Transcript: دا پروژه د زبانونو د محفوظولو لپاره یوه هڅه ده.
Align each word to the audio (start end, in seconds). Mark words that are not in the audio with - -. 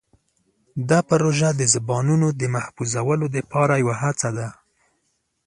دا 0.89 0.99
پروژه 1.09 1.49
د 1.55 1.61
زبانونو 1.73 2.27
د 2.39 2.43
محفوظولو 2.55 3.25
لپاره 3.35 3.73
یوه 3.83 3.95
هڅه 4.03 4.29
ده. 4.37 4.49